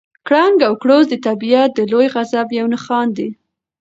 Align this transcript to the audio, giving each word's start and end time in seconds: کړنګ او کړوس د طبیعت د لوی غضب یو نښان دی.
کړنګ 0.27 0.57
او 0.67 0.73
کړوس 0.81 1.05
د 1.09 1.15
طبیعت 1.27 1.69
د 1.75 1.79
لوی 1.91 2.07
غضب 2.13 2.47
یو 2.59 2.65
نښان 2.73 3.07
دی. 3.17 3.29